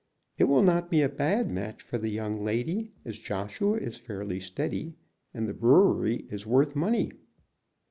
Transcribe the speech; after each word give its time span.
"It 0.39 0.45
will 0.45 0.63
not 0.63 0.89
be 0.89 1.03
a 1.03 1.09
bad 1.09 1.51
match 1.51 1.83
for 1.83 1.99
the 1.99 2.09
young 2.09 2.43
lady, 2.43 2.89
as 3.05 3.19
Joshua 3.19 3.77
is 3.77 3.97
fairly 3.97 4.39
steady, 4.39 4.95
and 5.31 5.47
the 5.47 5.53
brewery 5.53 6.25
is 6.31 6.47
worth 6.47 6.75
money." 6.75 7.11